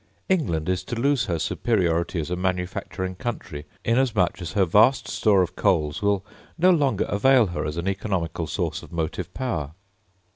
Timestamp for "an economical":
7.77-8.47